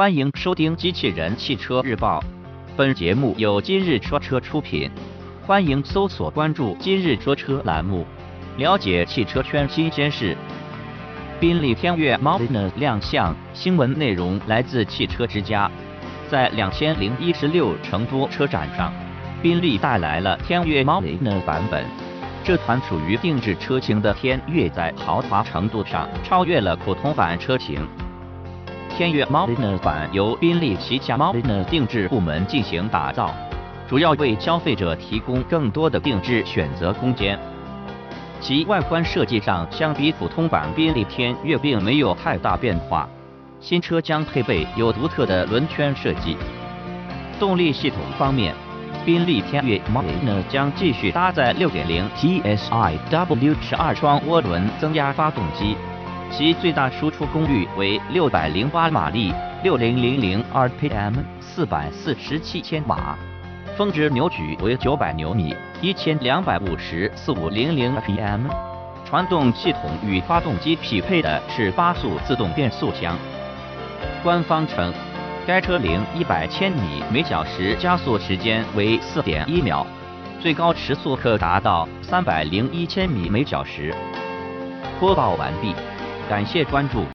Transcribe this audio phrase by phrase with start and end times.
[0.00, 2.20] 欢迎收听《机器人汽车日报》，
[2.74, 4.90] 本节目由今日说车出品。
[5.46, 8.06] 欢迎搜索关注“今日说车”栏目，
[8.56, 10.34] 了解汽车圈新鲜事。
[11.38, 15.70] 宾利天越 Modena 亮相，新闻内容来自汽车之家。
[16.30, 18.90] 在两千零一十六成都车展上，
[19.42, 21.84] 宾利带来了天越 Modena 版本。
[22.42, 27.86] 这款属于定制车型的天越，在豪华程度上超越了普通版车型。
[29.00, 33.34] 天越 Modena 版由宾利旗下 Modena 定制部门进行打造，
[33.88, 37.38] 主要为消费者提供更多的定制选择空间。
[38.42, 43.08] 其外观设计上相比普通版宾利天越并没有太大变化，
[43.58, 46.36] 新车将配备有独特的轮圈设计。
[47.38, 48.54] 动力系统方面，
[49.06, 55.74] 宾利天越 Modena 将继续搭载6.0 TSI W 十二双涡轮增压发动机。
[56.30, 59.34] 其最大输出功率为六百零八马力，
[59.64, 63.18] 六零零零 RPM，四百四十七千瓦，
[63.76, 68.42] 峰值扭矩为九百牛米，一千两百五十四五零零 pm。
[69.04, 73.18] 传动系统与发动机匹配的是八速自动变速箱。
[74.22, 74.94] 官方称，
[75.44, 79.84] 该车零一百千米每小时加速时间为四点一秒，
[80.40, 83.92] 最高时速可达到三百零一千米每小时。
[85.00, 85.74] 播报完毕。
[86.30, 87.04] 感谢关注。